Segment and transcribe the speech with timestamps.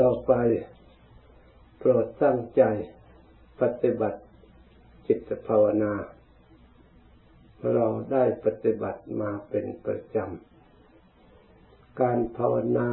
[0.00, 0.32] ต่อไป
[1.78, 2.62] โปรดตั้งใจ
[3.60, 4.20] ปฏิบัติ
[5.06, 5.92] จิตภาวนา
[7.72, 12.90] เราได้ปฏิบัติมาเป็นประจำ การภาวนา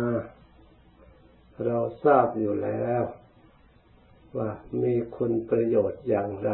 [1.65, 3.03] เราทราบอยู่แล้ว
[4.37, 4.49] ว่า
[4.81, 6.51] มีคุณประโยชน์อย่างไร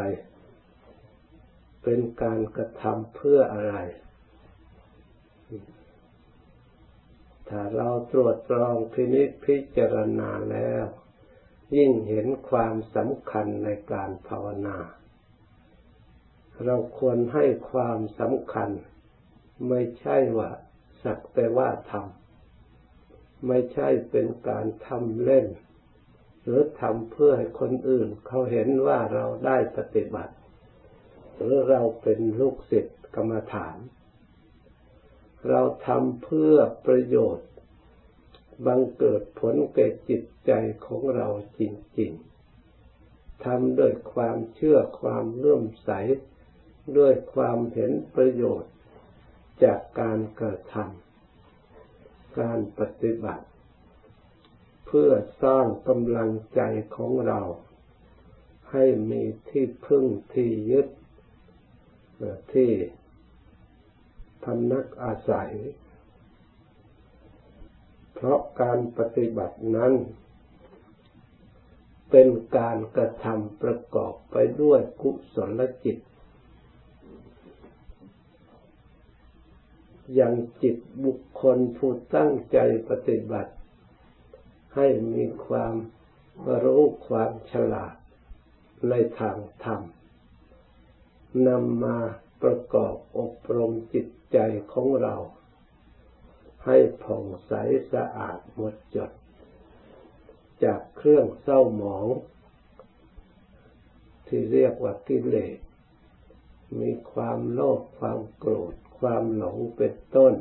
[1.82, 3.76] เป็นการกระทำเพื่ออะไร
[7.48, 10.84] ถ้าเราตรวจตรองพินิจพิจารณาแล้ว
[11.76, 14.78] ยิ่งเห็นความสำคัญในการภาวนา
[16.64, 18.70] เราควรให้ความสำคัญ
[19.68, 20.50] ไม่ใช่ว่า
[21.02, 25.46] สักแต่ว่าทำไม่ใช่เป็นการทำเล่น
[26.44, 30.34] หรือทำเพื่อให้คนอื่น เขาเห็นว่าเราได้ปฏิบัติ
[31.36, 33.76] หรือเราเป็นลูกศิษย์กรรมฐาน
[35.48, 36.54] เราทำเพื่อ
[36.86, 37.48] ประโยชน์
[38.66, 40.52] บังเกิดผลแก่จิตใจ
[40.86, 41.28] ของเรา
[41.58, 41.60] จ
[41.98, 45.90] ริงๆทำด้วยความเชื่อความเลื่อมใส
[46.98, 48.72] ด้วยความเห็นประโยชน์
[49.62, 53.46] จากการกระทำการปฏิบัติ
[54.86, 55.10] เพื่อ
[55.42, 56.60] สร้างกำลังใจ
[56.96, 57.40] ของเรา
[58.72, 60.88] ให้มีที่พึ่งที่ยึด
[62.54, 62.70] ที่
[64.48, 65.52] พนักอาศัย
[68.14, 69.92] เพราะการปฏิบัตินั้น
[72.10, 75.98] เป็นการกระทำประกอบไปด้วยกุศลจิต
[80.18, 82.58] ยังจิตบุคคลผู้ตั้งใจ
[82.90, 83.52] ปฏิบัติ
[84.76, 85.74] ให้มีความ
[86.64, 87.94] รู้ความฉลาด
[88.88, 89.82] ในทางธรรม
[91.46, 91.98] นำมา
[92.42, 94.38] ประกอบอบรมจิต ใจ
[94.72, 95.14] ของเรา
[96.64, 97.52] ให้ผ่องใส
[97.92, 99.10] สะอาดหมดจด
[100.64, 102.06] จากเครื่องเศร้าหมอง
[104.26, 105.58] ที่เรียกว่ากิเลส
[106.80, 110.34] มีความโลภความโกรธ ความหลงเป็นต้น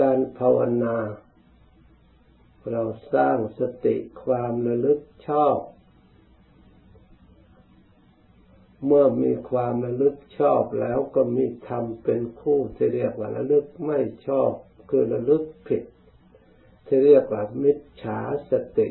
[0.00, 0.96] การภาวนา
[2.70, 2.82] เรา
[3.14, 5.56] สร้างสติความระลึกชอบ
[8.86, 14.52] เมื่อมีความระลึกชอบแล้วก็มีธรรมเป็นคู่ที่เรียกว่าระลึกไม่ชอบ
[14.90, 15.82] คือระลึกผิด
[16.86, 18.88] ที่เรียกว่ามิจฉาสติ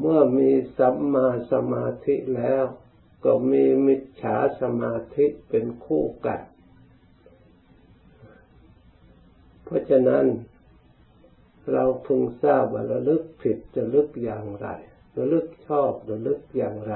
[0.00, 2.64] เมื่อมีสัมมาสมาธิแล้ว
[3.24, 6.40] ก็มีมิจฉาสมาธิเป็นคู่กัน
[9.64, 10.24] เพราะฉะนั้น
[11.72, 14.68] เราพึงทราบว่าระลึกผิดจะลึกอย่างไร
[15.18, 16.94] ระลึกชอบระลึกอย่างไร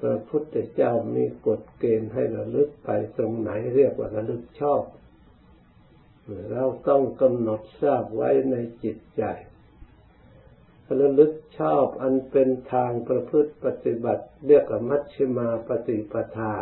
[0.00, 4.82] พระพุทธเจ้ามีกฎเกณฑ์ให้ระลึกไปตรงไหนเรียกว่าระลึกชอบ
[6.52, 9.22] เราต้องกำหนดทราบไว้ในจิตใจ
[11.00, 16.54] ระลึกชอบอันเป็นทางประพฤติปฏิบัติเรียกว่ามัชฌิมาปฏิปทา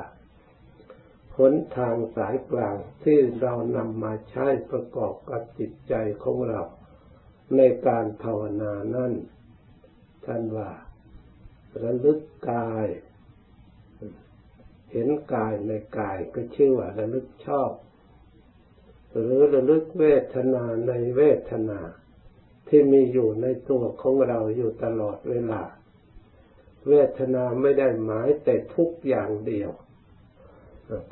[1.37, 6.63] หนทางสายกลางที่เรานำมาใช้ประกอบกับจิตใจของเรา
[7.57, 9.13] ในการภาวนานั่น
[10.25, 10.71] ท่านว่า
[11.83, 12.19] ระลึก
[12.51, 12.87] กาย
[14.93, 17.73] เห็นกายในกายก็ชื่อว่าระลึกชอบ
[19.11, 20.05] หรือระลึกเว
[20.35, 21.81] ทนาในเวทนา
[22.69, 25.63] ที่มีอยู่ในตัวของเราอยู่ตลอดเวลา
[26.89, 29.71] เวทนาไม่ได้หมายแต่ทุกอย่างเดียว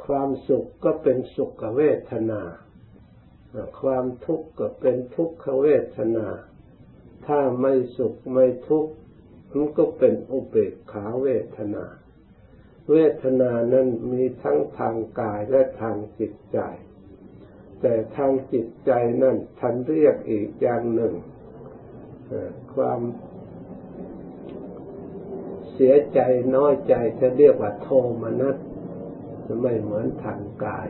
[0.05, 2.43] ความสุขก็เป็นสุขเวทนา
[3.81, 6.27] ความทุกข์ก็เป็นทุกขเวทนา
[7.27, 8.93] ถ้าไม่สุขไม่ทุกข์
[9.57, 11.85] มันก็เป็นอุเบกขาเวทนา
[12.91, 16.59] เวทนานั้นมีทั้งทางกายและทางจิตใจ
[17.81, 18.93] แต่ทางจิตใจ
[19.23, 21.15] นั้นท่านเรียกอีกอย่างหนึ่ง
[22.75, 23.01] ความ
[25.73, 26.21] เสียใจ
[26.57, 27.89] น้อยใจจะเรียกว่าโท
[28.23, 28.57] มนัส
[29.63, 30.89] ไม่เหมือนทางกาย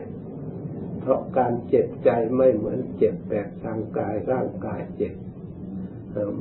[0.99, 5.13] เพราะการเจ็บใจไม่เหมือนเจ็บแบบทางกายร่างกายเจ็บ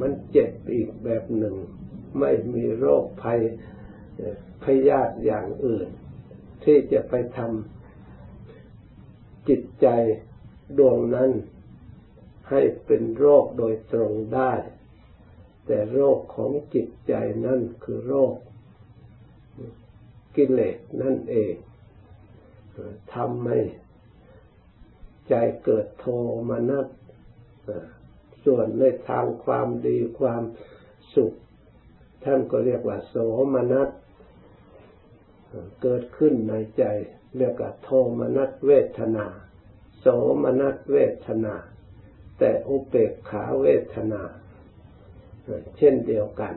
[0.00, 1.54] มันเจ็บอีกแบบหนึ่ง
[2.18, 3.40] ไม่มีโรคภัย
[4.64, 5.88] พยาธิอย่างอื่น
[6.64, 9.86] ที่จะไปทำจิตใจ
[10.78, 11.30] ดวงนั้น
[12.50, 14.52] ให้เป็นโรคโดยตรงได้
[15.66, 17.14] แต่โรคของจิตใจ
[17.46, 18.34] นั่นคือโรค
[20.36, 21.54] กิเลสนั่นเอง
[23.14, 23.60] ทำให้
[25.28, 25.34] ใจ
[25.64, 26.06] เกิดโท
[26.50, 26.86] มนัส
[28.44, 30.42] ส่วนในทางความดีความ
[31.14, 31.32] สุข
[32.24, 33.14] ท่านก็เรียกว่า โส
[33.54, 33.88] มนัส
[35.82, 36.84] เกิดขึ้นในใจ
[37.36, 37.88] เรียกว่าโท
[38.20, 39.26] มนัสเวทนา
[39.98, 40.06] โส
[40.42, 41.54] มนัสเวทนา
[42.38, 44.22] แต่อุเบกขาเวทนา
[45.76, 46.54] เช่นเดียวกัน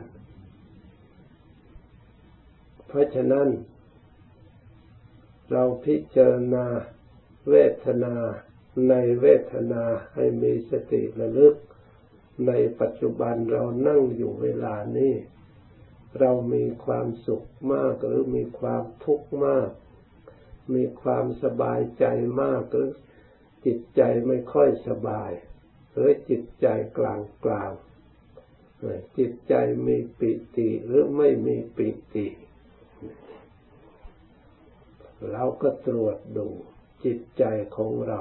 [2.86, 3.48] เพราะฉะนั้น
[5.50, 6.66] เราพิจารณา
[7.50, 7.54] เว
[7.84, 8.14] ทนา
[8.88, 9.82] ในเวทนา
[10.14, 11.54] ให้มีสติระลึก
[12.46, 15.14] ในปัจจุบันเรานั่งอยู่เวลานี้
[16.18, 19.70] เรามีความสุขมากหรือมีความทุกข์มาก
[20.74, 22.04] มีความสบายใจ
[22.42, 22.90] มากหรือ
[23.66, 25.30] จิตใจไม่ค่อยสบาย
[25.92, 26.66] หรือจิตใจ
[26.98, 27.72] กลางกลาง
[29.18, 29.54] จิตใจ
[29.86, 32.26] มีปิติหรือไม่มีปิติ
[35.32, 36.48] เราก็ตรวจดู
[37.04, 37.44] จิตใจ
[37.76, 38.20] ของเรา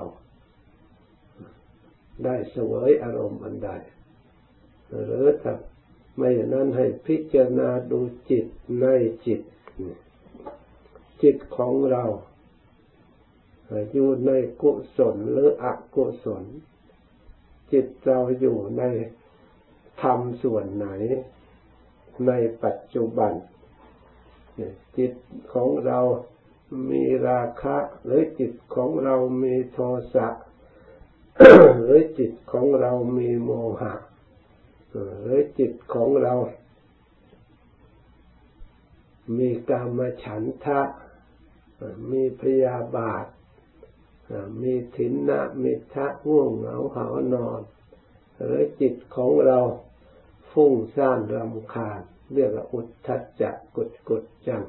[2.24, 3.72] ได้เสวยอารมณ์อันใด
[4.90, 5.54] หรือถ้า
[6.16, 8.46] ไม่อย่างนั้นให้พิจารณาดูจิต
[8.82, 8.86] ใน
[9.26, 9.42] จิต
[11.24, 12.04] จิตของเรา
[13.92, 15.66] อยู่ในกุศลหรืออ
[15.96, 16.44] กุศล
[17.72, 18.84] จิตเราอยู่ใน
[20.02, 20.88] ธรรมส่วนไหน
[22.28, 22.32] ใน
[22.64, 23.34] ปัจจุบัน
[24.98, 25.14] จิต
[25.54, 26.00] ของเรา
[26.90, 29.80] มีราคะ หรือจิตของเรามีโท
[30.14, 30.28] สะ
[31.84, 33.52] หรือจิตของเรามีโม
[33.82, 33.94] หะ
[34.92, 36.34] หรือจิตของเรา
[39.38, 40.82] มีกามฉันทะ
[42.12, 43.26] มีพยาบาท
[44.62, 47.62] มีถินนะมิทะง่วงเหงาหานอน
[48.44, 49.60] หรือจิตของเรา
[50.52, 52.02] ฟุ้งซ่านรำคาญ
[52.34, 54.64] เรียกว่าอุทธัจจะกุดกุดจัง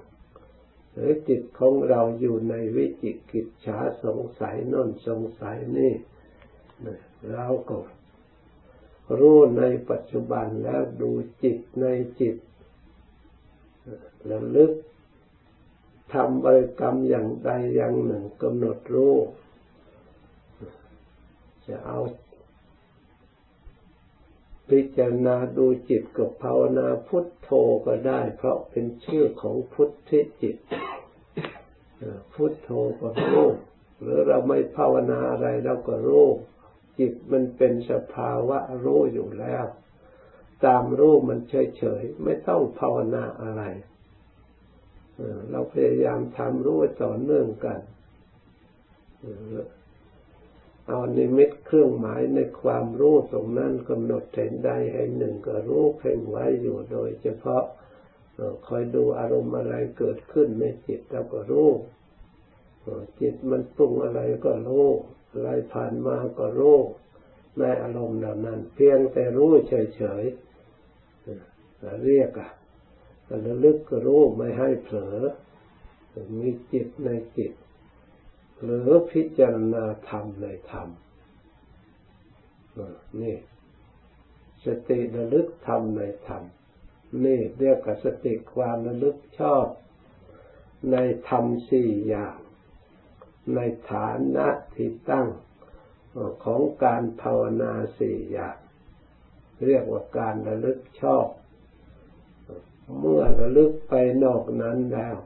[0.92, 5.92] หรือจิตของเราอยู่ในวิจิกิจฉาสงสัยน่นสงสัยนี่
[7.32, 7.76] เราก็
[9.18, 11.10] รู้ในปัจจุบันแล้วดู
[11.42, 11.86] จิตใน
[12.20, 12.36] จิต
[14.30, 14.72] ระลึก
[16.12, 19.16] ทำบริกรรมอย่างใดอย่างหนึ่งกำหนดรู้
[21.66, 21.98] จะเอา
[24.68, 27.50] พิจารณาดูจิตกับภาวนาพุทโธ
[27.86, 30.56] ก็ได้ เพราะเป็นชื่อของพุทธิจิต
[32.32, 32.70] พุทโธ
[33.00, 33.48] ก็รู้
[34.00, 36.28] หรือเราไม่ภาวนาอะไรเราก็รู้
[37.00, 39.64] จิตมันเป็นสภาวะรู้อยู่แล้ว
[40.64, 43.62] ตามรู้มันเฉยๆไม่ต้องภาวนาอะไร
[45.50, 47.80] เราพยายามทำรู้ต่อเนื่องกัน
[50.88, 57.64] เอานิมิตเครื่องหมายในความรู้ตรงนั้นกำหนดเห็นใดแห่งหนึ่งก็รู้เพ่งไว้อยู่โดย เฉพาะ
[58.66, 61.70] คอยดูอารมณ์อะไรเกิดขึ้นในจิตเราก็รู้
[63.20, 64.88] จิตมันปรุงอะไรก็รู้
[65.30, 66.78] อะไรผ่านมาก็รู้
[67.58, 72.50] ในอารมณ์เหล่านั้น เพียงแต่รู้เฉยๆเรียกอะ
[73.46, 75.18] ระลึกก็รู้ไม่ให้เผลอ
[76.38, 77.52] มีจิตในจิต
[78.62, 80.88] หรือพิจารณาธรรมในธรรม
[83.22, 83.36] นี่
[84.64, 86.42] สติระลึกธรรมในธรรม
[87.24, 89.66] นี่เรียกกับสติความระลึกชอบ
[90.92, 90.96] ใน
[91.28, 92.39] ธรรมสี่อย่าง
[93.56, 93.60] ใน
[93.92, 95.28] ฐานะที่ตั้ง
[96.44, 98.56] ของการภาวนาสี่อย่าง
[99.66, 101.26] เรียกว่าการระลึกชอบ
[102.98, 103.94] เมื่อระลึกไป
[104.24, 105.16] นอกนั้นแล้ว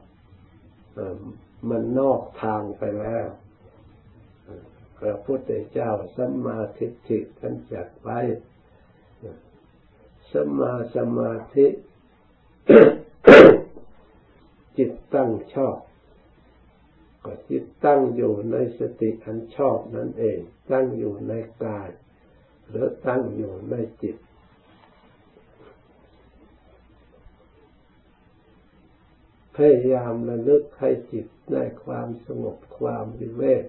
[1.68, 3.26] มันนอกทางไปแล้ว
[4.98, 8.20] พระพุทธเจ้าสัมมาทิฏฐิท่านจัดไว้
[10.32, 11.66] สัมมาสมาธิ
[14.76, 15.76] จิตตั้งชอบ
[17.24, 20.38] ก็จิตตั้งอยู่ในสติอันชอบนั่นเอง
[20.70, 21.32] ตั้งอยู่ใน
[21.64, 21.88] กาย
[22.68, 24.16] หรือตั้งอยู่ในจิต
[29.56, 33.64] พยายามระลึกให้จิตได้ความสงบความวิเวก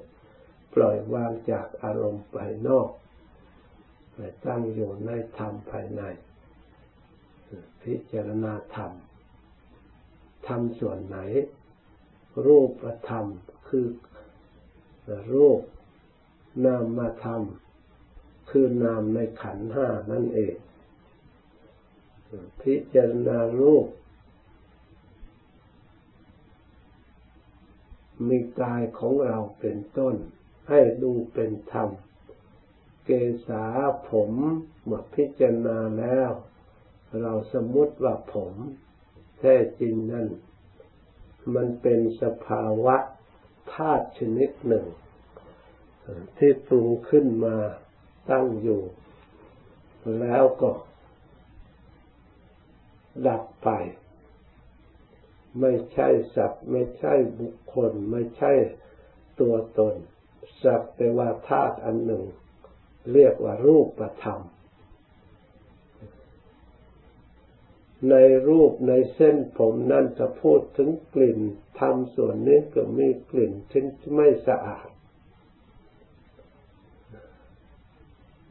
[0.73, 2.89] ปล่อยวางจากอารมณ์ภายนอก
[4.13, 6.03] ไปตั้งอยู่ในธรรมภายใน
[7.81, 8.91] พิจารณาธรรม
[10.47, 11.17] ธรรมส่วนไหน
[12.45, 13.25] รูปธรรม
[13.67, 13.87] คือ
[15.33, 15.61] รูป
[16.65, 17.41] นามธรรม
[18.49, 20.55] คือนามในขันห้านั่นเอง
[22.61, 23.87] พิจารณารูป
[28.27, 30.15] มีกายของเราเป็นต้น
[30.69, 31.89] ให้ดูเป็นธรรม
[33.05, 33.09] เก
[33.47, 33.65] ษา
[34.09, 34.31] ผม
[34.83, 36.29] เมื่อพิจารณาแล้ว
[37.21, 38.53] เราสมมติว่าผม
[39.39, 40.27] แท้จริงนั่น
[41.55, 42.97] มันเป็นสภาวะ
[43.73, 44.85] ธาตุชนิดหนึ่ง
[46.37, 47.57] ที่ปรุงขึ้นมา
[48.31, 48.81] ตั้งอยู่
[50.19, 50.71] แล้วก็
[53.27, 53.69] ดับไป
[55.59, 58.53] ไม่ใช่สัตว์ ไม่ใช่บุคคล ไม่ใช่
[59.39, 59.95] ตัวตน
[60.63, 62.23] สักแต่ว่าธาตุอันหนึ่ง
[63.13, 64.41] เรียกว่ารูปธรรม
[68.09, 68.15] ใน
[68.47, 71.39] รูปในเส้นผมนั่นจะพูดถึงกลิ่น
[71.79, 73.83] ทำส่วนนี้ก็มีกลิ่นที่
[74.15, 74.89] ไม่สะอาด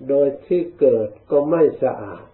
[0.09, 2.25] โดยที่เกิดก็ไม่สะอาด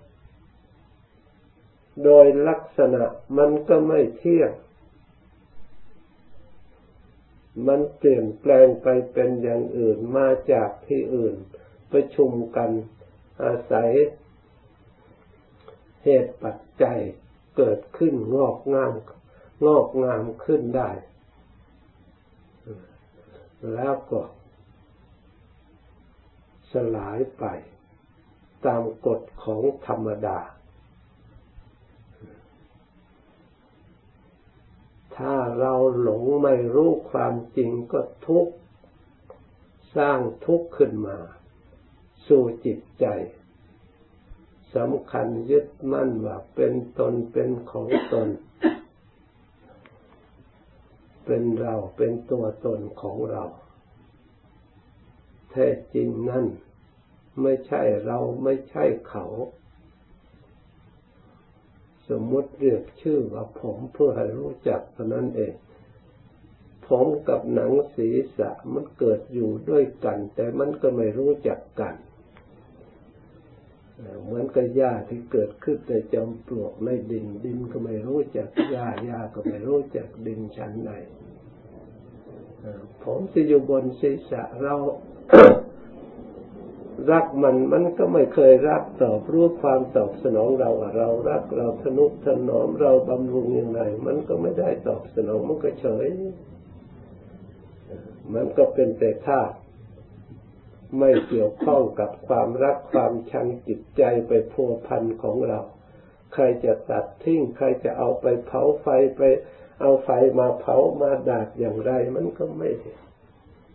[2.04, 3.02] โดยลักษณะ
[3.38, 4.50] มันก็ไม่เที่ยง
[7.66, 11.34] มันเปลี่ยนแปลงไปเป็นอย่างอื่นมาจากที่อื่น
[11.92, 12.70] ประชุมกัน
[13.44, 13.90] อาศัย
[16.04, 16.98] เหตุปัจจัย
[17.56, 18.92] เกิดขึ้นงอกงาม
[19.66, 20.90] งอกงามขึ้นได้
[23.74, 24.20] แล้วก็
[26.72, 27.44] สลายไป
[28.66, 30.38] ตามกฎของธรรมดา
[35.16, 38.54] ถ้าเราหลงไม่รู้ความจริงก็ทุกข์
[39.96, 41.18] สร้างทุกข์ขึ้นมา
[42.26, 43.06] สู่จิตใจ
[44.76, 48.28] สำคัญยึดมั่นว่าเป็นตนเป็นของตน
[51.24, 53.44] เป็นเราเป็นตัวตนของเรา
[55.50, 56.46] แท้จริงนั่น
[57.42, 59.24] ไม่ใช่เราไม่ใช่เขา
[62.08, 65.54] สมมติเรียกชื่อว่าผมเพื่อให้รู้จักเท่านั้นเอง
[66.86, 71.94] ผมกับหนังศีรษะมันเกิดอยู่ด้วยกัน แต่มันก็ไม่รู้จักกัน
[74.24, 80.90] เหมือนกับหญ้าที่เกิดขึ้นในจอมปลวกในดินดินก็ไม่รู้จักหญ้าหญ้าก็ไม่รู้จักดินชั้นไหน
[83.04, 84.74] ผมที่อยู่บนศีรษะเรา
[87.10, 96.06] รักมันมันก็ไม่เคยรักตอบรู้ความตอบสนองเราเรารักเราทนุถนอมเราบำรุงยังไงมันก็ไม่ได้ตอบสนองมันก็เฉย
[98.34, 99.54] มันก็เป็นแต่ธาตุ
[100.98, 105.60] ไม่เกี่ยวข้องกับความรักความชังจิตใจไปพัวพันของเรา
[106.34, 109.20] ใครจะตัดทิ้งใครจะเอาไปเผาไฟไป
[109.80, 112.68] เอาไฟมาเผามาดาดอย่างไร มันก็ไม่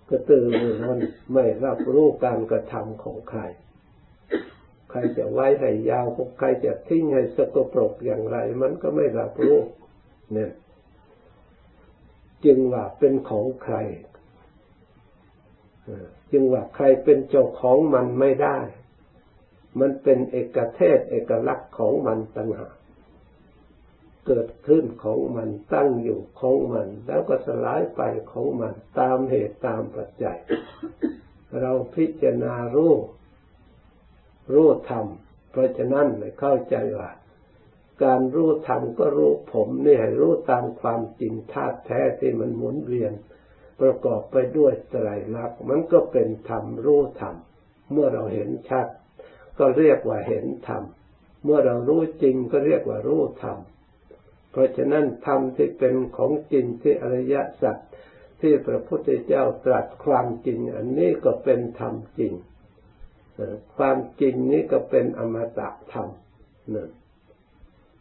[0.10, 1.00] กระตือรือร้น
[1.34, 3.42] ไม่รับรู้การกระทำของใคร
[4.90, 6.08] ใครจะไว้ให้ยาว
[6.40, 9.58] ใครจะทิ้งให้สกปรกอย่างไร มันก็ไม่รับรู้
[10.34, 10.52] เนี่ย
[12.46, 13.76] จึงว่าเป็นของใคร
[16.32, 18.58] จึงว่าใครเป็นเจ้าของมันไม่ได้
[19.80, 22.74] มันเป็นเอกเทศเอกลักษณ์ของมันต่างหาก
[24.28, 28.02] เกิดขึ้นของมันตั้งอยู่ของมัน แล้วก็สลายไป
[28.32, 30.38] ของมันตามเหตุตามปัจจัย
[31.62, 32.94] เราพิจารณารู้
[34.54, 35.06] รู้ธรรม
[35.52, 37.10] เพราะฉะนั้นเลยเข้าใจว่า
[38.04, 43.14] การรู้ธรรมก็รู้ผมนี่ให้รู้ตามความจริงธาตุแท้ที่มันหมุนเวียน
[43.82, 47.36] ประกอบไปด้วยไตรลักษณ์มันก็เป็นธรรมรู้ธรรม
[47.92, 48.88] เมื่อเราเห็นชัด
[49.60, 50.84] ก็เรียกว่าเห็นธรรม
[51.44, 53.58] เมื่อเรารู้จริงก็เรียกว่ารู้ธรรม
[54.52, 57.78] เพราะฉะนั้นธรรมที่เป็นของจริงที่อริยสัจ
[58.42, 62.34] ที่พระพุทธเจ้าตรัสความจริง อันนี้ก็เป็นธรรมจริง
[63.78, 66.08] ความจริงนี้ก็เป็นอมตะธรรม
[66.76, 66.90] นึ่ง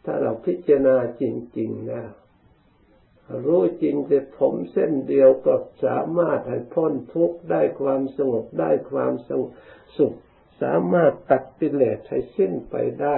[0.05, 1.23] ถ้าเราพิจารณาจ
[1.57, 2.09] ริงๆแล้ว
[3.45, 5.55] รู้จริงแต่ผมเส้นเดียวก็
[5.85, 9.41] สามารถให้พ้นทุกข์ได้ความสงบได้ความสง
[9.97, 10.15] สุข
[10.61, 13.17] สามารถตัดกิเลสให้สิ้นไปได้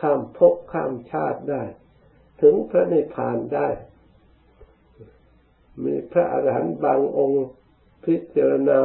[0.00, 1.62] ข้ามภพข้ามชาติได้
[2.40, 3.68] ถึงพระนิพพานได้
[5.84, 7.46] มีพระอรหันต์บางองค์
[8.04, 8.80] พิจารณา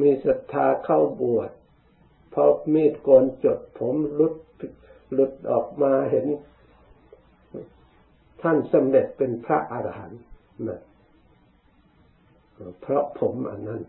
[0.00, 1.50] มีศรัทธาเข้าบวช
[2.34, 2.44] พอ
[2.74, 4.34] มีดโกนจดผมลุด
[5.12, 6.26] หลุดออกมาเห็น
[8.42, 10.20] ท่านสำเร็จเป็นพระอรหันต์
[10.68, 10.80] นะ
[12.80, 13.82] เพราะผมอันนั้น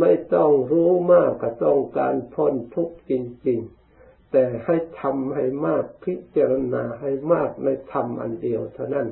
[0.00, 3.12] ไม่ต้องรู้มากก็ต้องการพ้นทุกข์จ
[3.48, 3.60] ริง
[3.94, 9.08] ๆ แต่ให้ทำให้มากพิจารณาให้มากในธรรมอันเดียวเท่านั้น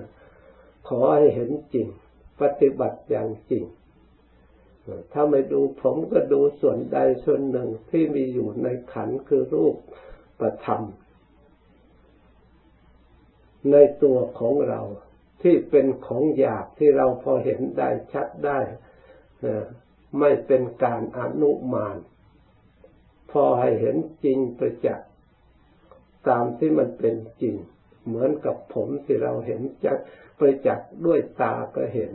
[0.89, 1.87] ขอให้เห็นจริง
[2.41, 3.65] ปฏิบัติอย่างจริง
[5.13, 9.75] ถ้าไม่ดูผมก็ดูส่วนใดส่วนหนึ่งที่มีอยู่ในขันคือรูป
[10.41, 10.83] ประธรรม
[13.73, 14.81] ในตัวของเรา
[15.43, 18.61] ที่เป็นของหยาบที่เราพอเห็นได้ชัดได้
[20.19, 21.97] ไม่เป็นการอนุมาน
[23.31, 25.09] พอให้เห็นจริงประจักษ์
[26.29, 27.57] ตามที่มันเป็นจริง
[28.07, 29.99] เหมือนกับผมที่เราเห็นจัก
[30.39, 32.13] ประจักษ์ด้วยตาก็เห็น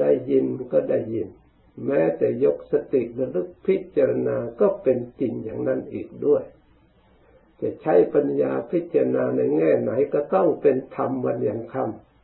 [0.00, 1.28] ได้ยินก็ได้ยิน
[1.86, 6.42] แม้แต่ยกสติระลึกพิจารณาก็เป็นจริงอย่างนั้นอีกด้วย
[7.60, 11.76] จะใช้ปัญญาพิจารณาในแง่ไหนก็ต้องเป็นธรรมวันอย่างค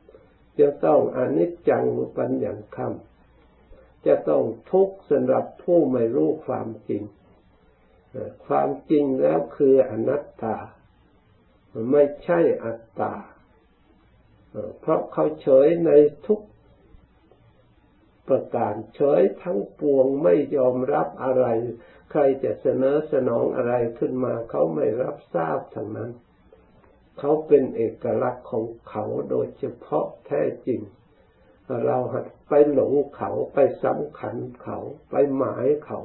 [0.04, 1.84] ำจะต้องอนิจจัง
[2.18, 7.02] ปัญญางคำจะต้องทุกข์สำหรับผู้ไม่รู้ความจริง
[8.46, 10.56] ความจริงแล้วคืออนัตตา
[11.90, 13.14] ไม่ใช่อัตตา
[14.80, 15.90] เพราะเขาเฉยใน
[16.26, 16.40] ทุก
[18.28, 21.46] ประการเฉยทั้งปวงไม่ยอมรับอะไร
[22.10, 26.10] ใครจะเสนอสนองอะไรขึ้นมา เขาไม่รับทราบทั้งนั้น
[27.18, 30.80] เขาเป็นเอกลักษณ์ของเขาโดยเฉพาะแท้จริง
[31.86, 34.78] เราหัดไปหลงเขาไปสำคัญเขา
[35.10, 36.00] ไปหมายเขา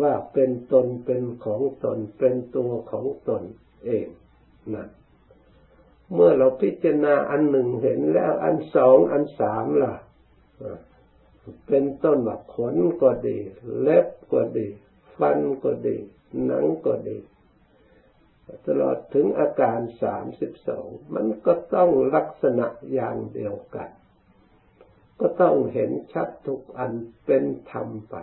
[0.00, 3.42] ว่าเป็นตนเป็นของตนเป็นตัวของตน
[3.84, 4.06] เอง
[4.74, 4.88] นั่น
[6.12, 9.94] เมื่อเราพิจารณาอันหนึ่งเห็นแล้วอันสองอันสามล่ะ
[11.66, 13.38] เป็นต้นว่าขนก็ดี
[13.80, 14.68] เล็บก็ดี
[15.18, 15.96] ฟันก็ดี
[16.44, 17.18] หนังก็ดี
[18.66, 23.88] ตลอดถึงอาการสามสิบสองมันก็ต้องลักษณะอย่างเดียวกัน
[25.20, 26.92] ก็ต้องเห็นชัดทุกอัน
[27.26, 28.16] เป็นธรรมไป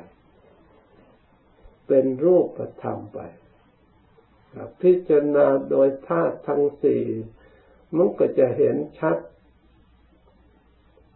[1.87, 3.19] เป็นรูปธรรมไป
[4.81, 7.03] พิจารณาโดยธาตุทั้งสี่
[7.95, 9.17] มันก็จะเห็นชัด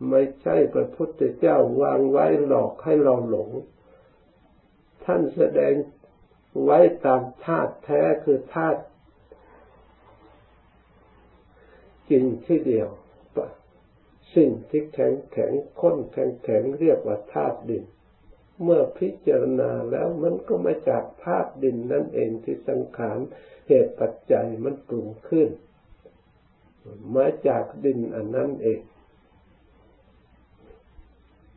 [0.09, 3.49] ไม่ใช่พระพุทธเจ้าวางไว้หลอกให้เราหลง
[5.05, 5.73] ท่านแสดง
[6.63, 8.81] ไว้ตามธาตุแท้คือธาตุ
[12.09, 12.89] จริงที่เดียว
[14.35, 17.85] สิ่งที่แข็งแข็งข้นแข็งแข็งเรียกว่าธาตุดิน
[18.63, 23.19] เมื่อพิจารณาแล้วมันก็มาจากธาตุดินนั่นเองที่สังขาร
[23.67, 25.49] เหตุปัจจัยมันปรุงขึ้น
[27.15, 28.81] มาจากดินอันนั้นเอง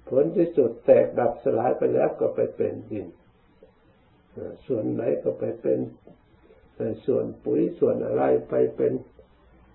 [0.09, 3.07] ผลที่สุดแตกดับสลายไปแล้วก็ไปเป็นดิน
[4.67, 5.79] ส่วนไหนก็ไปเป็น
[7.07, 8.93] ส่วนปุ๋ยส่วนอะไรไปเป็น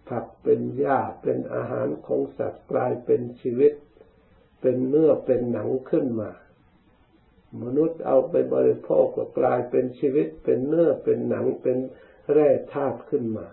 [0.09, 3.71] ผักเป็นหญ้าเป็นอาหารของสัตว์กลายเป็นชีวิต
[4.61, 6.31] เป็นเนื้อเป็นหนังขึ้นมา
[7.63, 11.77] มนุษย์เอาไปบริโภคก็กลายเป็นชีวิต เป็นเนื้อเป็นหนังเป็น
[12.31, 13.47] แร่ธาตุขึ้นมา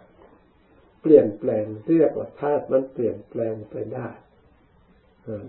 [1.02, 4.08] เปลี่ยนแปลงเรียกว่าธาตุมันเปลี่ยนแปลงไปได้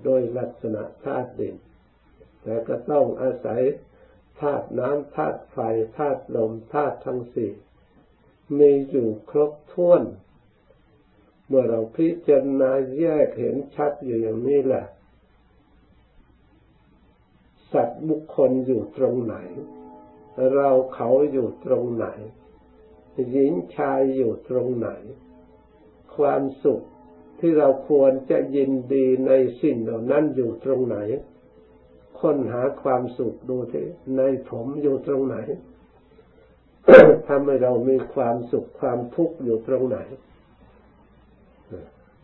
[0.03, 1.55] โดยลักษณะธาตุดิน
[2.41, 3.61] แต่ก็ต้องอาศัย
[4.41, 5.57] ธาตุน้ำธาตุไฟ
[5.97, 7.51] ธาตุลมธาตุทั้งสี่
[8.59, 10.03] มีอยู่ครบถ้วน
[11.47, 14.85] เมื่อเราพิจารณาแยกเห็นชัดอยู่อย่างนี้แหละ
[17.73, 19.35] สัตว์บุคคลอยู่ตรงไหน
[20.53, 22.07] เราเขาอยู่ตรงไหน
[23.31, 24.89] หญิงชายอยู่ตรงไหน
[26.17, 26.81] ความสุข
[27.39, 30.97] ที่เราควรจะยินดีในสิ่งเหล่านั้นอยู่ตรงไหน
[32.19, 33.85] ค้นหาความสุขดูที่
[34.17, 35.37] ในผมอยู่ตรงไหน
[37.27, 39.99] ทำให้เรามีความสุขความทุกข์อยู่ตรงไหน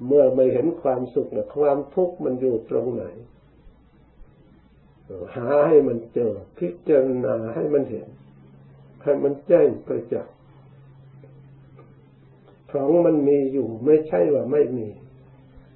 [0.08, 3.06] เมื่อไม่เห็นความสุขความทุกข์มันอยู่ตรงไหน
[5.36, 8.08] หาให้มันเจอพิจารณาให้มันเห็น
[9.04, 10.36] ให้มันแจ้งประจักษ์
[12.72, 14.88] ของมันมีอยู่ไม่ใช่ว่าไม่มี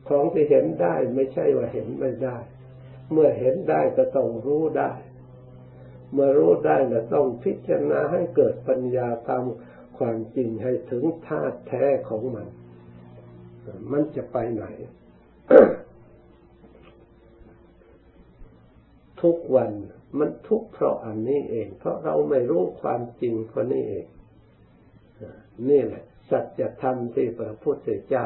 [0.08, 2.38] ของที่เห็นได้ไม่ใช่ว่าเห็นไม่ได้
[3.12, 4.92] เมื่อเห็นได้ก็ต้องรู้ได้
[6.14, 9.44] เมื่อรู้ได้ก็ต้องพิจารณาให้เกิดปัญญาตาม
[9.98, 12.48] ความจริงให้ถึงธาตุแท้ของมัน
[13.92, 14.66] มันจะไปไหน
[19.22, 19.72] ทุกวัน
[20.20, 24.06] มันทุกเพราะอันนี้เอง เพราะเราไม่รู้ความจริงคนนี้เอง
[25.70, 28.26] นี่แหละ สัจธรรมที่พระพุทธเจ้า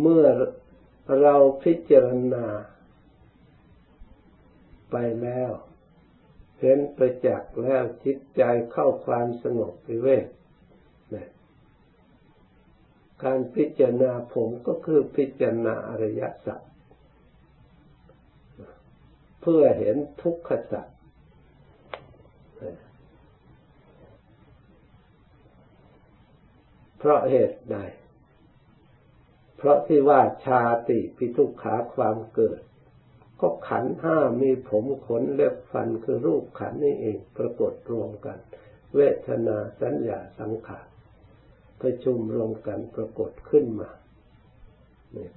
[0.00, 0.26] เมื่อ
[1.20, 2.46] เราพิจารณา
[4.90, 5.50] ไปแล้ว
[6.60, 10.26] เห็นประจักษ์แล้วจิตใจเข้าความสงบวิเวก
[13.24, 16.60] การพิจารณาผมก็คือพิจารณาอริยสัจ
[19.40, 20.86] เพื่อเห็นทุกขสัจ
[27.04, 27.76] เพราะเหตุใด
[29.56, 32.60] เพราะที่ว่าชาติพิทุขาความเกิด
[33.40, 38.38] ก็ขันห้ามีผมขนเล็บฟันคือรูปขันนี่เองปรากฏรวมกัน
[38.94, 40.86] เวทนาสัญญาสังขาร
[41.80, 43.90] ประชุมรวมกันปรากฏขึ้นมา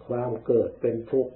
[0.08, 1.34] ความเกิดเป็นทุกข์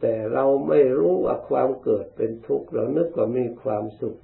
[0.00, 4.18] แต่เราไม่รู้ว่าความเกิดเป็นทุกข์ เรานึกว่ามีความสุข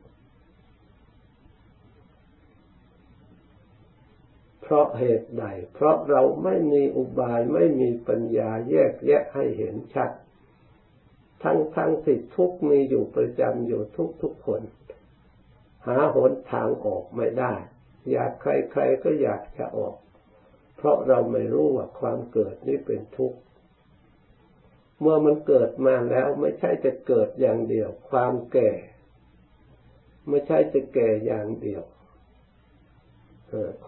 [4.72, 10.10] ราะเหตุใด เพราะเราไม่มีอุบายไม่มีปัญญาแยกแยะให้เห็นชัด
[11.42, 14.62] ทั้งทั้งที่ทุกมีอยู่ประจำอยู่ทุกทุกคน
[15.86, 17.54] หาหนทางออกไม่ได้
[18.10, 19.96] อยากใครๆก็อยากจะออก
[20.76, 23.38] เพราะเราไม่รู้ว่าความเกิดนี้เป็นทุกข์
[25.00, 28.70] เมื่อมันเกิดมาแล้วไม่ใช่จะเกิดอย่างเดียว ความแก่
[30.28, 31.82] ไม่ใช่จะแก่อย่างเดียว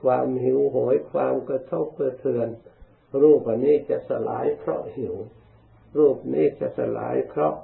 [0.03, 2.49] ความหิวโหยความกระทบกระเทือน
[3.23, 5.15] รูปนี้จะสลายเพราะหิว
[5.99, 7.55] รูปนี้จะสลายเพราะ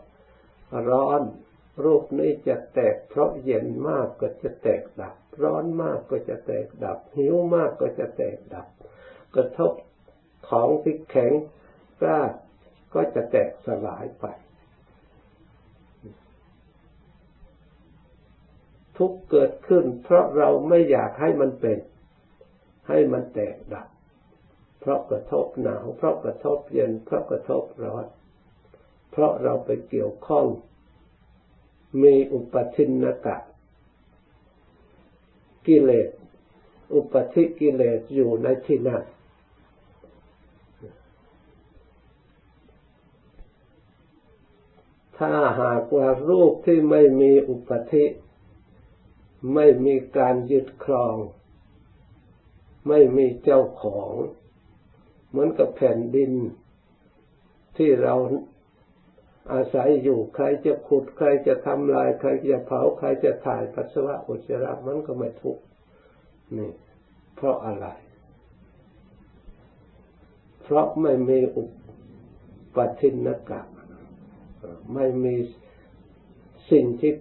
[0.91, 1.23] ร้อน
[1.85, 8.67] รูปนี้จะแตกเพราะเย็นมากก็จะแตกดับ ร้อนมากก็จะแตกดับ หิวมากก็จะแตกดับ
[9.35, 9.73] กระทบ
[10.49, 11.33] ของที่แข็ง
[12.01, 12.21] กล้า
[12.95, 14.27] ก็จะแตกสลายไป
[18.97, 21.79] ทุกเกิดขึ้น เพราะเราไม่อยากให้มันเป็น
[22.90, 23.88] ให้มันแตกดับ
[24.81, 28.07] เพราะกระทบหนาวเพราะกระทบเย็นเพราะกระทบร้อน
[29.11, 30.46] เพราะเราไปเกี่ยวข้อง
[32.03, 33.37] มีอุปทินนกะ
[35.66, 36.09] กิเลส
[36.94, 39.03] อุปธิกิเลสอยู่ในที่นั้น
[45.18, 48.05] ถ้าหากว่ารูปที่ไม่มีอุปธิ
[49.55, 51.16] ไม่มีการยึดครอง
[52.88, 54.12] ไม่มีเจ้าของ
[55.31, 56.33] เหมือนกับแผ่นดิน
[57.77, 58.14] ที่เรา
[59.53, 65.59] อาศัยอยู่ ใครจะขุด ใครจะทำลาย ใครจะเผา ใครจะถ่ายปัสสาวะอุจจาระมันก็ไม่ทุก
[66.57, 66.71] นี่
[67.37, 67.87] เพราะอะไร
[70.62, 71.64] เพราะไม่มีอุ
[72.75, 73.61] ปทินกะ
[74.95, 75.35] ไม่มี
[76.71, 77.12] สิ่งที่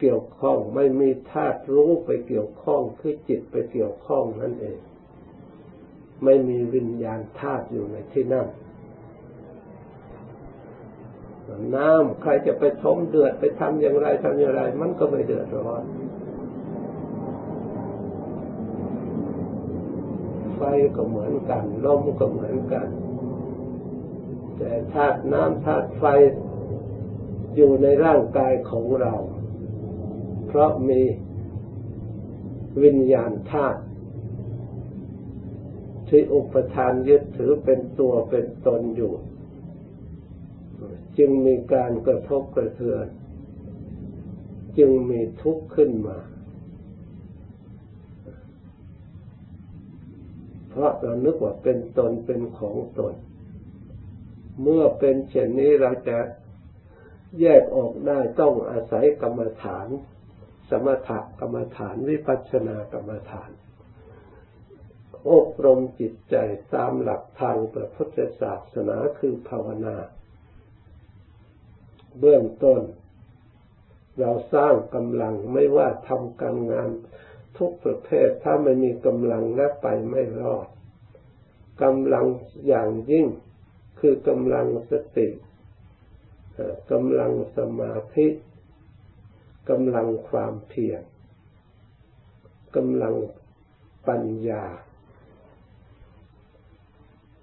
[0.00, 4.78] เกี่ยวข้อง ไม่มีธาตุรู้ไปเกี่ยวข้องคือจิตไปเกี่ยวข้องนั่นเอง
[6.24, 8.48] ไม่มีวิญญาณธาตุอยู่ในที่นั่น
[11.76, 15.84] น้ำใครจะไปทมเดือดไปทำอย่างไรทำอย่างไร มันก็ไม่เดือดร้อน
[20.56, 20.62] ไฟ
[20.96, 22.88] ก็เหมือนกันลมก็เหมือนกัน
[24.56, 26.04] แต่ธาตุน้ำธาตุไฟ
[27.56, 29.14] อยู่ในร่างกายของเรา
[30.48, 31.02] เพราะมี
[32.82, 33.82] วิญญาณธาตุ
[36.08, 39.12] ที่อุปทานยึดถือเป็นตัวเป็นตนอยู่
[41.18, 43.06] จึงมีการกระทบกระเทือน
[44.78, 46.18] จึงมีทุกข์ขึ้นมา
[50.68, 53.14] เพราะเรานึกว่าเป็นตนเป็นของตน
[54.62, 56.18] เมื่อเป็นเช่นนี้เราจะ
[57.40, 59.88] แยกออกได้ต้องอาศัยกรรมฐาน
[60.70, 63.50] สมถกรรมฐานวิปัสสนากรรมฐาน
[65.30, 66.36] อบรมจิตใจ
[66.74, 69.96] ตามหลักทางพระพุทธศาสนาคือภาวนา
[72.18, 72.80] เบื้องต้น
[74.20, 76.90] เราสร้างกำลังไม่ว่าทำการงาน
[77.58, 80.68] ทุกประเภทถ้าไม่มีกำลังและไปไม่รอด
[81.82, 82.26] กำลัง
[82.68, 83.26] อย่างยิ่ง
[84.00, 85.28] คือกำลังสติ
[86.92, 88.26] กำลังสมาธิ
[89.70, 91.02] กำลังความเพียร
[92.76, 93.14] กำลัง
[94.08, 94.64] ปัญญา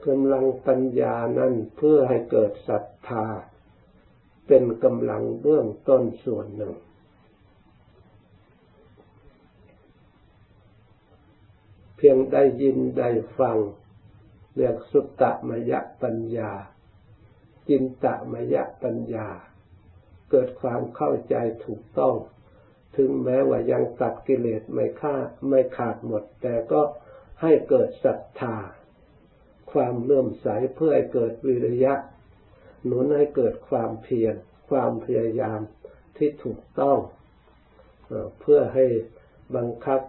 [0.07, 3.25] กำลังปัญญานั้นเพื่อให้เกิดศรัทธา
[4.47, 6.75] เป็นกำลังเบื้องต้นส่วนหนึ่ง
[11.97, 13.09] เพียงได้ยินได้
[13.39, 13.57] ฟัง
[14.55, 16.51] เรียกสุตตมยปัญญา
[17.67, 19.27] จินตมยปัญญา
[20.31, 21.35] เกิดความเข้าใจ
[21.65, 22.15] ถูกต้อง
[22.95, 25.15] ถึงแม้ว่ายังตัดกิเลสไม่ฆ่า
[25.49, 26.81] ไม่ขาดหมด แต่ก็
[27.41, 28.55] ให้เกิดศรัทธา
[29.71, 31.93] ความเลื่อมใสเพื่อให้เกิดวิริยะ
[32.85, 34.35] หนุนให้เกิดความเพียร
[34.69, 35.59] ความพยายาม
[36.17, 36.97] ที่ถูกต้อง
[38.39, 38.85] เพื่อให้
[39.55, 40.01] บังคับ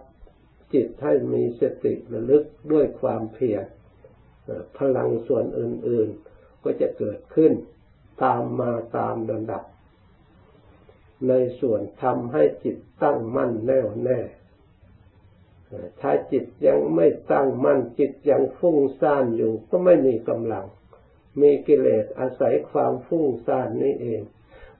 [0.73, 3.63] จิตให้มีสติระลึกด้วยความเพียร
[4.77, 7.51] พลังส่วนอื่น ๆ ก็จะเกิดขึ้น
[8.23, 9.63] ตามมาตามลำดับ
[11.27, 14.19] ในส่วนทำให้จิตตั้งมั่นแน่วแน่
[16.01, 20.65] ถ้าจิตยังไม่ตั้งมั่นจิตยังฟุ้งซ่านอยู่ก็ไม่มีกำลัง
[21.41, 24.21] มีกิเลสอาศัยความฟุ้งซ่านนี้เอง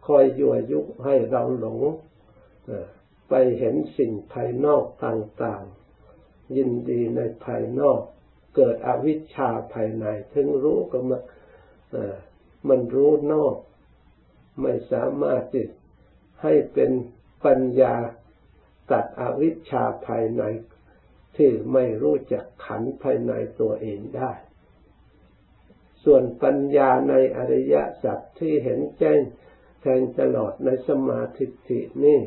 [0.06, 1.80] คอยยั่วยุให้เราหลง
[3.30, 8.02] ไปเห็นสิ่งภายนอกต่างๆ ยินดีในภายนอก
[8.56, 11.22] เกิดอวิชชาภายใน ถึงรู้ก็มัน
[12.68, 13.56] มันรู้นอก
[14.62, 15.70] ไม่สามารถจิต
[16.42, 16.92] ให้เป็น
[17.46, 17.96] ปัญญา
[18.92, 20.44] ตัดอวิชชาภายใน
[21.38, 24.32] ที่ไม่รู้จักขันภายในตัวเองได้
[26.04, 29.20] ส่วนปัญญาในอริยสัจที่เห็นแจ้ง
[29.82, 32.20] แทงตลอดในสมาธิินี่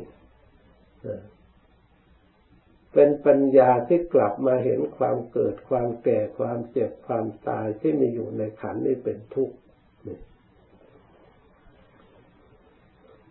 [2.92, 9.57] เป็นปัญญาที่กลับมาเห็นความเกิดความแก่ความเจ็บความตายที่มีอยู่ในขันนี้เป็นทุกข์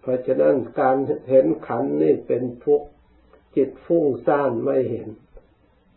[0.01, 0.97] เพราะฉะนั้นการ
[1.29, 2.87] เห็นขันนี่เป็นทุกข์
[3.55, 5.09] จิตฟุ้งซ่านไม่เห็น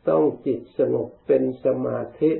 [0.08, 2.32] ต้องจิตสงบเป็นสมาธิ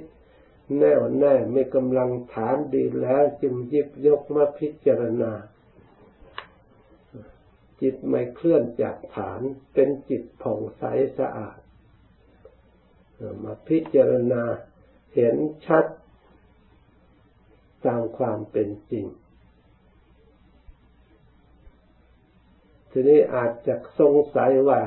[0.78, 5.32] แน่วแน่ไมีกำลังฐานดีแล้วจึงยิบยกมาพิจารณา
[7.80, 9.40] จิตไม่เคลื่อนจากฐาน
[9.74, 10.82] เป็นจิตผ่องใส
[11.18, 11.58] สะอาด
[13.42, 14.42] มาพิจารณา
[15.14, 15.84] เห็นชัด
[17.86, 19.06] ตามความเป็นจริง
[22.92, 24.80] ทีนี้อาจจะสงสัยว่า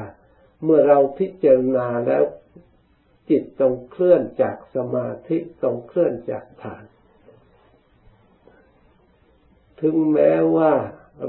[0.64, 2.24] เมื่อเราพิจารณาแล้ว
[3.30, 6.84] จิตต้องเคลื่อนจากสมาธิต้องเคลื่อนจากฐาน
[9.82, 10.72] ถึงแม้ว่า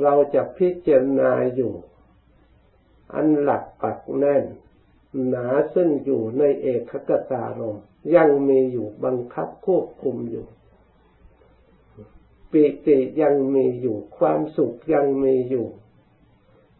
[0.02, 1.74] เราจะพิจารณาอยู่
[3.14, 4.44] อันหลักปักแน่น
[5.28, 7.78] หนาซึ่งอยู่ในเอกคตารม
[8.16, 10.46] ยังมีอยู่บังคับควบคุมอยู่
[12.50, 15.66] ปิติยังมีอยู่ ความสุขยังมีอยู่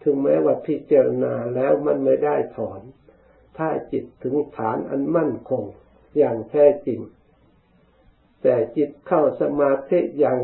[0.08, 2.80] ถึงแม้ว่าพิจารณาแล้วมันไม่ได้ถอน
[3.58, 5.64] ถ้าจิตถึงฐานอันมั่นคง
[6.18, 7.00] อย่างแท้จริง
[8.42, 10.38] แต่จิตเข้าสมาธิอย่าง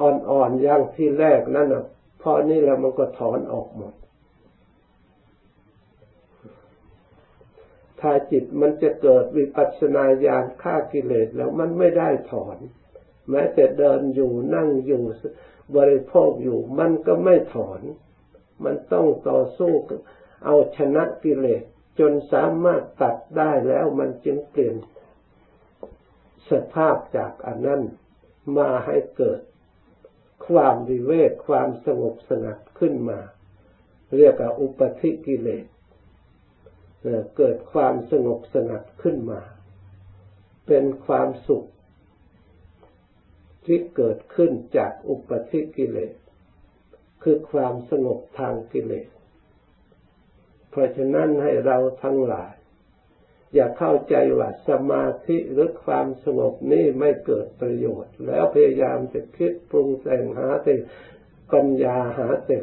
[0.00, 1.84] อ่อนๆอย่างที่แรกนั่นอะ
[2.22, 3.94] พอนี่แล้วมันก็ถอนออกหมด
[8.00, 12.56] ถ้าจิตมันจะเกิดวิปัสสนาญาณฆ่ากิเลสแล้วมันไม่ได้ถอน
[13.30, 15.02] แม้แต่เดินอยู่นั่งอยู่
[15.76, 17.80] บริโภคอยู่มันก็ไม่ถอน
[18.64, 19.72] มันต้องต่อสู้
[20.44, 21.62] เอาชนะกิเลส
[21.98, 24.76] จนสามารถตัดได้แล้วมันจึงเปลี่ยน
[26.50, 27.82] สภาพจากอันนั้น
[28.58, 29.40] มาให้เกิด
[30.48, 33.20] ความวิเวกความสงบสงัดขึ้นมา
[34.16, 35.66] เรียกว่าอุปธิกิเลส
[37.36, 39.40] เกิดความสงบสงัดขึ้นมา
[40.66, 41.68] เป็นความสุข
[43.64, 46.14] ที่เกิดขึ้นจากอุปธิกิเลส
[47.22, 49.08] คือความสงบทางกิเลส
[50.70, 52.54] เพราะฉะนั้นให้เราทั้งหลาย
[53.54, 60.74] อย่าเข้าใจว่าสมาธิหรือความสงบนี้ไม่เกิดประโยชน์ แล้วพยายามจะคิดปรุงแต่งหาแต่
[61.52, 62.58] ปัญญาหาแต่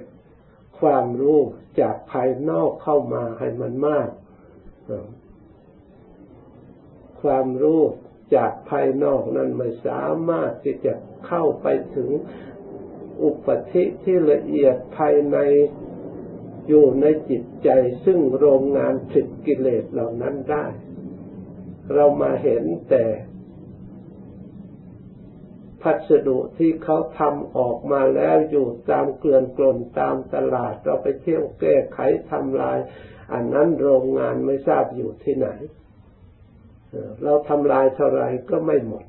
[0.80, 1.40] ความรู้
[1.82, 4.10] จากภายนอกเข้ามาให้มันมาก
[7.22, 7.82] ความรู้
[8.36, 10.94] จากภายนอกนั้นไม่สามารถที่จะ
[11.28, 12.10] เข้าไปถึง
[13.24, 15.38] อุปธิที่ละเอียดภายใน
[16.68, 17.70] อยู่ในจิตใจ
[18.06, 20.66] ซึ่งโรงงานผลิตกิเลสเหล่านั้นได้
[21.94, 23.06] เรามาเห็นแต่
[25.82, 32.00] พัสดุที่เขาทำออกมาแล้วอยู่ตามเกลื่อนกลนตามตลาด เราไปเที่ยวแก้ไข
[32.32, 32.78] ทำลาย
[33.34, 35.50] อันนั้นโรงงานไม่ทราบอยู่ที่ไหน
[37.24, 39.06] เราทำลายเท่าไรก็ไม่หมด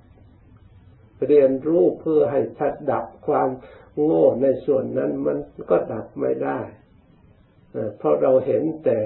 [1.26, 3.48] เรียนรู้เพื่อให้ชัดดับความ
[4.04, 5.38] โง่ในส่วนนั้นมัน
[5.70, 6.60] ก็ดับไม่ได้
[7.96, 8.98] เพราะเราเห็นแต่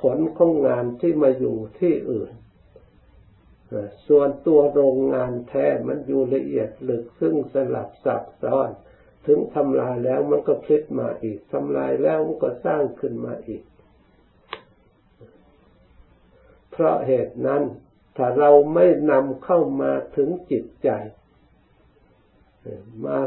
[0.00, 2.32] ผลของงานที่มาอยู่ที่อื่น
[4.08, 8.68] ส่วนตัวโรงงานแท้มันอยู่ละเอียดลึกซึ่งสลับซับซ้อน
[9.26, 13.62] ถึงทำลายแล้วมันก็พลิกมาอีกทำลายแล้วมันก็สร้างขึ้นมาอีก
[16.70, 17.62] เพราะเหตุนั้น
[18.16, 20.90] ถ้าเราไม่นำเข้ามาถึงจิตใจ
[23.04, 23.18] มา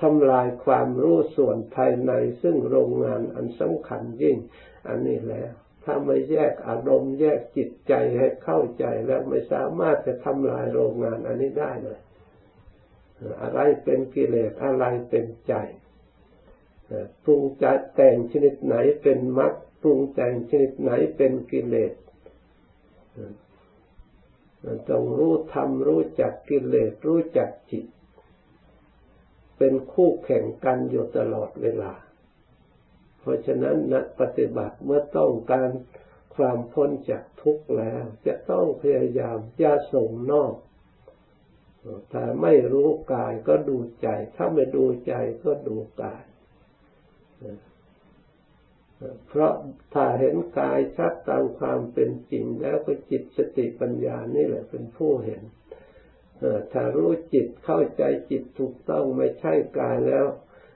[0.00, 4.36] ทำลายความรู้ส่วนภายในซึ่งโรงงานอันสำคัญยิ่ง
[4.88, 5.52] อันนี้แล้ว
[5.84, 12.00] ถ้าไม่แยกอารมณ์แยกจิตใจให้เข้าใจแล้วไม่สามารถจะทำลายโรงงานอันนี้ได้เลย
[13.42, 15.54] อะไรเป็นกิเลสอะไรเป็นใจ
[17.24, 19.52] ปรุงจแต่งชนิดไหนเป็นมรรค
[19.82, 21.92] ปรุงแต่งชนิดไหนเป็นกิเลส
[24.88, 27.84] ต้องรู้ธรรมรู้จักกิเลสรู้จักจิต
[29.58, 31.92] เป็นคู่แข่งกันอยู่ตลอดเวลา
[33.20, 35.70] เพราะฉะนั้นนักปฏิบัติเมื่อต้องการ
[36.36, 40.54] ความพ้นจากทุกข์แล้ว จะต้องพยายามอย่าส่งนอก
[42.12, 45.14] ถ้าไม่รู้กายก็ดูใจ ถ้าไม่ดูใจ
[45.44, 46.22] ก็ดูกาย
[49.28, 49.52] เพราะ
[49.94, 55.42] ถ้าเห็นกายชัดตามความเป็นจริงแล้วก็จิตสติปัญญานี่แหละเป็นผู้เห็น
[56.72, 60.26] ถ้ารู้จิตเข้าใจจิตถูกต้องไม่ใช่กายแล้ว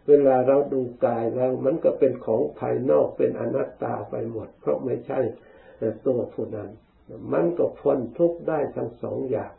[0.08, 5.20] เวลาเราดูกายแล้ว มันก็เป็นของภายนอกเป็นอนัตตาไปหมด เพราะไม่ใช่
[6.06, 6.70] ตัวผู้นั้น
[7.32, 9.52] มันก็พ้นทุกข์ได้ทั้งสองอย่าง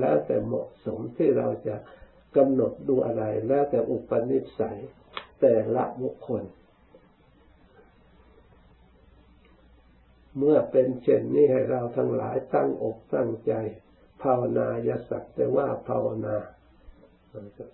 [0.00, 1.76] แล้วแต่เหมาะสมที่เราจะ
[2.36, 4.78] กำหนดดูอะไร แล้วแต่อุปนิสัย
[5.40, 6.42] แต่ละบุคคล
[10.38, 13.52] เมื่อเป็นเช่นนี้ให้เราทั้งหลายตั้งอกตั้งใจ
[14.22, 16.36] ภาวนายสักแต่ว่าภาวนา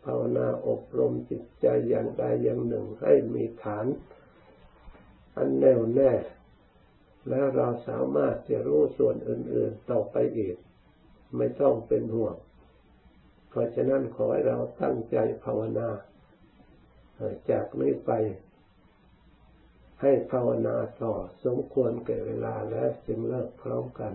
[0.07, 3.87] ภาวนาอบรมจิตใจอย่างใดอย่างหนึ่งให้มีฐาน
[5.37, 6.13] อันแน่วแน่
[7.29, 10.57] แล้วเราสามารถจะรู้ส่วนอื่น ๆ ต่อไปอีก
[11.37, 12.37] ไม่ต้องเป็นห่วง
[13.49, 15.89] เพราะฉะนั้นขอให้เราตั้งใจภาวนา
[17.51, 18.11] จากนี้ไป
[20.03, 24.13] ให้ภาวนาต่อสมควรแก่เวลาแล้วจึงเลิกพร้อมกัน